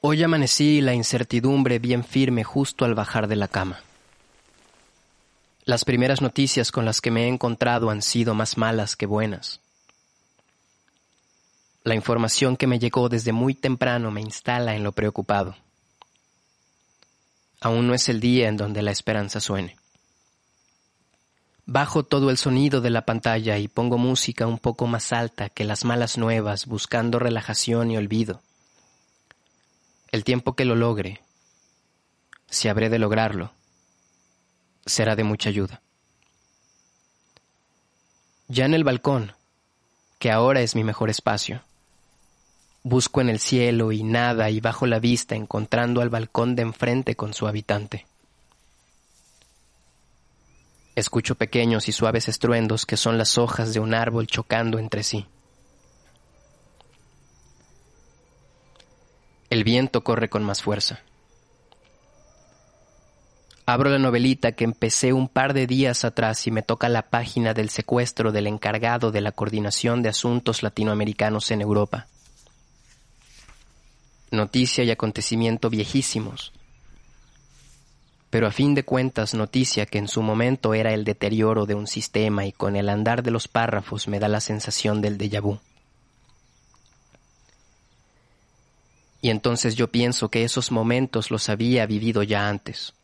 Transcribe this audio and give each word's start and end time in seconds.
Hoy 0.00 0.22
amanecí 0.22 0.80
la 0.80 0.94
incertidumbre 0.94 1.80
bien 1.80 2.04
firme 2.04 2.44
justo 2.44 2.84
al 2.84 2.94
bajar 2.94 3.26
de 3.26 3.34
la 3.34 3.48
cama. 3.48 3.80
Las 5.64 5.84
primeras 5.84 6.22
noticias 6.22 6.70
con 6.70 6.84
las 6.84 7.00
que 7.00 7.10
me 7.10 7.24
he 7.24 7.28
encontrado 7.28 7.90
han 7.90 8.00
sido 8.00 8.32
más 8.32 8.56
malas 8.56 8.94
que 8.94 9.06
buenas. 9.06 9.60
La 11.82 11.96
información 11.96 12.56
que 12.56 12.68
me 12.68 12.78
llegó 12.78 13.08
desde 13.08 13.32
muy 13.32 13.54
temprano 13.54 14.12
me 14.12 14.20
instala 14.20 14.76
en 14.76 14.84
lo 14.84 14.92
preocupado. 14.92 15.56
Aún 17.60 17.88
no 17.88 17.94
es 17.94 18.08
el 18.08 18.20
día 18.20 18.48
en 18.48 18.56
donde 18.56 18.82
la 18.82 18.92
esperanza 18.92 19.40
suene. 19.40 19.76
Bajo 21.66 22.04
todo 22.04 22.30
el 22.30 22.36
sonido 22.36 22.80
de 22.80 22.90
la 22.90 23.02
pantalla 23.02 23.58
y 23.58 23.66
pongo 23.66 23.98
música 23.98 24.46
un 24.46 24.60
poco 24.60 24.86
más 24.86 25.12
alta 25.12 25.48
que 25.48 25.64
las 25.64 25.84
malas 25.84 26.18
nuevas 26.18 26.66
buscando 26.66 27.18
relajación 27.18 27.90
y 27.90 27.96
olvido. 27.96 28.42
El 30.10 30.24
tiempo 30.24 30.54
que 30.54 30.64
lo 30.64 30.74
logre, 30.74 31.20
si 32.48 32.68
habré 32.68 32.88
de 32.88 32.98
lograrlo, 32.98 33.52
será 34.86 35.16
de 35.16 35.24
mucha 35.24 35.50
ayuda. 35.50 35.82
Ya 38.48 38.64
en 38.64 38.72
el 38.72 38.84
balcón, 38.84 39.34
que 40.18 40.30
ahora 40.30 40.62
es 40.62 40.74
mi 40.74 40.82
mejor 40.82 41.10
espacio, 41.10 41.62
busco 42.82 43.20
en 43.20 43.28
el 43.28 43.38
cielo 43.38 43.92
y 43.92 44.02
nada 44.02 44.48
y 44.48 44.60
bajo 44.60 44.86
la 44.86 44.98
vista 44.98 45.36
encontrando 45.36 46.00
al 46.00 46.08
balcón 46.08 46.56
de 46.56 46.62
enfrente 46.62 47.14
con 47.14 47.34
su 47.34 47.46
habitante. 47.46 48.06
Escucho 50.96 51.34
pequeños 51.34 51.86
y 51.86 51.92
suaves 51.92 52.28
estruendos 52.28 52.86
que 52.86 52.96
son 52.96 53.18
las 53.18 53.36
hojas 53.36 53.74
de 53.74 53.80
un 53.80 53.92
árbol 53.92 54.26
chocando 54.26 54.78
entre 54.78 55.02
sí. 55.02 55.26
El 59.58 59.64
viento 59.64 60.04
corre 60.04 60.28
con 60.28 60.44
más 60.44 60.62
fuerza. 60.62 61.00
Abro 63.66 63.90
la 63.90 63.98
novelita 63.98 64.52
que 64.52 64.62
empecé 64.62 65.12
un 65.12 65.26
par 65.26 65.52
de 65.52 65.66
días 65.66 66.04
atrás 66.04 66.46
y 66.46 66.52
me 66.52 66.62
toca 66.62 66.88
la 66.88 67.02
página 67.02 67.54
del 67.54 67.68
secuestro 67.68 68.30
del 68.30 68.46
encargado 68.46 69.10
de 69.10 69.20
la 69.20 69.32
coordinación 69.32 70.00
de 70.00 70.10
asuntos 70.10 70.62
latinoamericanos 70.62 71.50
en 71.50 71.60
Europa. 71.60 72.06
Noticia 74.30 74.84
y 74.84 74.92
acontecimiento 74.92 75.70
viejísimos, 75.70 76.52
pero 78.30 78.46
a 78.46 78.52
fin 78.52 78.76
de 78.76 78.84
cuentas 78.84 79.34
noticia 79.34 79.86
que 79.86 79.98
en 79.98 80.06
su 80.06 80.22
momento 80.22 80.72
era 80.72 80.94
el 80.94 81.02
deterioro 81.02 81.66
de 81.66 81.74
un 81.74 81.88
sistema 81.88 82.46
y 82.46 82.52
con 82.52 82.76
el 82.76 82.88
andar 82.88 83.24
de 83.24 83.32
los 83.32 83.48
párrafos 83.48 84.06
me 84.06 84.20
da 84.20 84.28
la 84.28 84.40
sensación 84.40 85.02
del 85.02 85.18
déjà 85.18 85.42
vu. 85.42 85.58
Y 89.28 89.30
entonces 89.30 89.74
yo 89.74 89.88
pienso 89.88 90.30
que 90.30 90.42
esos 90.42 90.72
momentos 90.72 91.30
los 91.30 91.50
había 91.50 91.84
vivido 91.84 92.22
ya 92.22 92.48
antes 92.48 92.94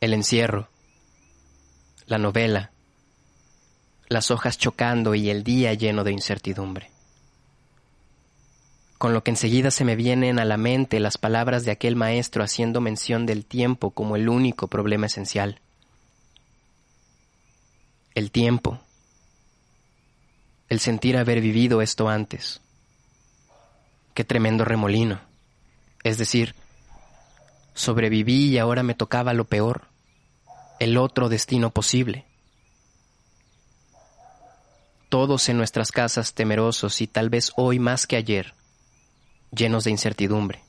el 0.00 0.14
encierro, 0.14 0.70
la 2.06 2.16
novela, 2.16 2.70
las 4.08 4.30
hojas 4.30 4.56
chocando 4.56 5.14
y 5.14 5.28
el 5.28 5.44
día 5.44 5.74
lleno 5.74 6.02
de 6.02 6.12
incertidumbre. 6.12 6.90
Con 8.96 9.12
lo 9.12 9.22
que 9.22 9.32
enseguida 9.32 9.70
se 9.70 9.84
me 9.84 9.96
vienen 9.96 10.38
a 10.38 10.46
la 10.46 10.56
mente 10.56 10.98
las 10.98 11.18
palabras 11.18 11.66
de 11.66 11.72
aquel 11.72 11.94
maestro 11.94 12.42
haciendo 12.42 12.80
mención 12.80 13.26
del 13.26 13.44
tiempo 13.44 13.90
como 13.90 14.16
el 14.16 14.30
único 14.30 14.68
problema 14.68 15.08
esencial. 15.08 15.60
El 18.14 18.30
tiempo, 18.30 18.80
el 20.70 20.80
sentir 20.80 21.18
haber 21.18 21.42
vivido 21.42 21.82
esto 21.82 22.08
antes. 22.08 22.62
Qué 24.18 24.24
tremendo 24.24 24.64
remolino. 24.64 25.20
Es 26.02 26.18
decir, 26.18 26.56
Sobreviví 27.72 28.48
y 28.48 28.58
ahora 28.58 28.82
me 28.82 28.96
tocaba 28.96 29.32
lo 29.32 29.44
peor, 29.44 29.86
el 30.80 30.96
otro 30.96 31.28
destino 31.28 31.70
posible. 31.70 32.26
Todos 35.08 35.48
en 35.48 35.56
nuestras 35.56 35.92
casas 35.92 36.34
temerosos 36.34 37.00
y 37.00 37.06
tal 37.06 37.30
vez 37.30 37.52
hoy 37.54 37.78
más 37.78 38.08
que 38.08 38.16
ayer, 38.16 38.54
llenos 39.52 39.84
de 39.84 39.92
incertidumbre. 39.92 40.64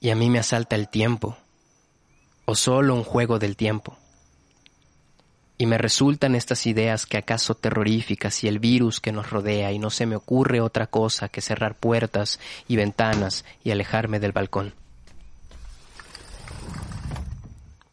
Y 0.00 0.10
a 0.10 0.16
mí 0.16 0.28
me 0.28 0.40
asalta 0.40 0.74
el 0.74 0.88
tiempo, 0.88 1.36
o 2.46 2.56
solo 2.56 2.96
un 2.96 3.04
juego 3.04 3.38
del 3.38 3.54
tiempo 3.54 3.96
y 5.60 5.66
me 5.66 5.76
resultan 5.76 6.34
estas 6.34 6.66
ideas 6.66 7.04
que 7.04 7.18
acaso 7.18 7.54
terroríficas 7.54 8.44
y 8.44 8.48
el 8.48 8.60
virus 8.60 8.98
que 8.98 9.12
nos 9.12 9.28
rodea 9.28 9.72
y 9.72 9.78
no 9.78 9.90
se 9.90 10.06
me 10.06 10.16
ocurre 10.16 10.62
otra 10.62 10.86
cosa 10.86 11.28
que 11.28 11.42
cerrar 11.42 11.74
puertas 11.74 12.40
y 12.66 12.76
ventanas 12.76 13.44
y 13.62 13.70
alejarme 13.70 14.20
del 14.20 14.32
balcón. 14.32 14.72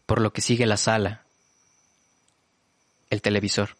Por 0.05 0.21
lo 0.21 0.31
que 0.31 0.39
sigue 0.39 0.65
la 0.65 0.77
sala, 0.77 1.23
el 3.09 3.21
televisor. 3.21 3.71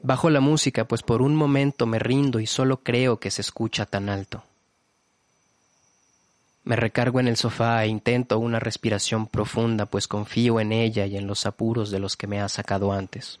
Bajo 0.00 0.30
la 0.30 0.40
música, 0.40 0.86
pues 0.86 1.02
por 1.02 1.20
un 1.20 1.36
momento 1.36 1.84
me 1.84 1.98
rindo 1.98 2.40
y 2.40 2.46
solo 2.46 2.78
creo 2.78 3.20
que 3.20 3.30
se 3.30 3.42
escucha 3.42 3.84
tan 3.84 4.08
alto. 4.08 4.47
Me 6.68 6.76
recargo 6.76 7.18
en 7.18 7.28
el 7.28 7.38
sofá 7.38 7.82
e 7.82 7.86
intento 7.86 8.38
una 8.38 8.60
respiración 8.60 9.26
profunda, 9.26 9.86
pues 9.86 10.06
confío 10.06 10.60
en 10.60 10.72
ella 10.72 11.06
y 11.06 11.16
en 11.16 11.26
los 11.26 11.46
apuros 11.46 11.90
de 11.90 11.98
los 11.98 12.14
que 12.14 12.26
me 12.26 12.42
ha 12.42 12.48
sacado 12.50 12.92
antes. 12.92 13.40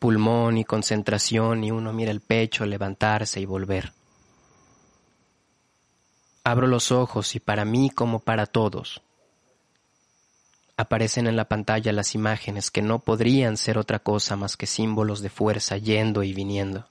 Pulmón 0.00 0.58
y 0.58 0.64
concentración 0.64 1.62
y 1.62 1.70
uno 1.70 1.92
mira 1.92 2.10
el 2.10 2.20
pecho 2.20 2.66
levantarse 2.66 3.40
y 3.40 3.44
volver. 3.44 3.92
Abro 6.42 6.66
los 6.66 6.90
ojos 6.90 7.36
y 7.36 7.38
para 7.38 7.64
mí 7.64 7.90
como 7.90 8.18
para 8.18 8.46
todos 8.46 9.02
aparecen 10.76 11.28
en 11.28 11.36
la 11.36 11.44
pantalla 11.44 11.92
las 11.92 12.16
imágenes 12.16 12.72
que 12.72 12.82
no 12.82 12.98
podrían 12.98 13.56
ser 13.56 13.78
otra 13.78 14.00
cosa 14.00 14.34
más 14.34 14.56
que 14.56 14.66
símbolos 14.66 15.20
de 15.20 15.30
fuerza 15.30 15.76
yendo 15.76 16.24
y 16.24 16.34
viniendo 16.34 16.88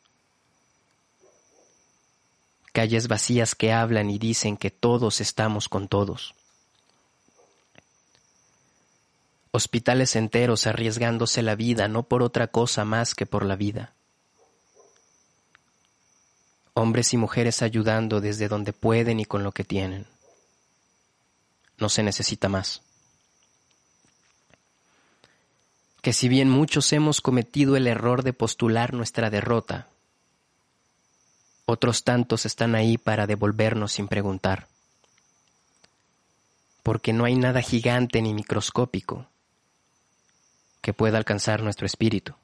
calles 2.73 3.07
vacías 3.07 3.55
que 3.55 3.71
hablan 3.71 4.09
y 4.09 4.17
dicen 4.17 4.57
que 4.57 4.71
todos 4.71 5.21
estamos 5.21 5.69
con 5.69 5.87
todos. 5.87 6.33
Hospitales 9.51 10.15
enteros 10.15 10.65
arriesgándose 10.65 11.43
la 11.43 11.55
vida 11.55 11.87
no 11.87 12.03
por 12.03 12.23
otra 12.23 12.47
cosa 12.47 12.83
más 12.83 13.13
que 13.13 13.27
por 13.27 13.45
la 13.45 13.55
vida. 13.55 13.93
Hombres 16.73 17.13
y 17.13 17.17
mujeres 17.17 17.61
ayudando 17.61 18.19
desde 18.19 18.47
donde 18.47 18.73
pueden 18.73 19.19
y 19.19 19.25
con 19.25 19.43
lo 19.43 19.51
que 19.51 19.63
tienen. 19.63 20.07
No 21.77 21.87
se 21.87 22.01
necesita 22.01 22.49
más. 22.49 22.81
Que 26.01 26.11
si 26.11 26.27
bien 26.27 26.49
muchos 26.49 26.91
hemos 26.91 27.21
cometido 27.21 27.75
el 27.75 27.85
error 27.85 28.23
de 28.23 28.33
postular 28.33 28.93
nuestra 28.93 29.29
derrota, 29.29 29.87
otros 31.65 32.03
tantos 32.03 32.45
están 32.45 32.75
ahí 32.75 32.97
para 32.97 33.27
devolvernos 33.27 33.93
sin 33.93 34.07
preguntar. 34.07 34.67
Porque 36.83 37.13
no 37.13 37.23
hay 37.25 37.35
nada 37.35 37.61
gigante 37.61 38.21
ni 38.21 38.33
microscópico 38.33 39.27
que 40.81 40.93
pueda 40.93 41.17
alcanzar 41.17 41.63
nuestro 41.63 41.85
espíritu. 41.85 42.35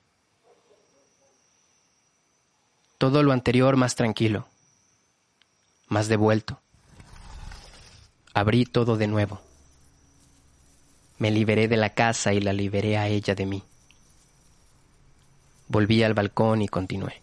Todo 2.97 3.23
lo 3.23 3.33
anterior 3.33 3.75
más 3.75 3.95
tranquilo, 3.95 4.47
más 5.87 6.07
devuelto. 6.07 6.61
Abrí 8.33 8.65
todo 8.65 8.95
de 8.95 9.07
nuevo. 9.07 9.41
Me 11.17 11.31
liberé 11.31 11.67
de 11.67 11.75
la 11.75 11.93
casa 11.93 12.33
y 12.33 12.39
la 12.39 12.53
liberé 12.53 12.97
a 12.97 13.07
ella 13.09 13.35
de 13.35 13.45
mí. 13.45 13.63
Volví 15.67 16.01
al 16.03 16.13
balcón 16.13 16.61
y 16.61 16.69
continué. 16.69 17.21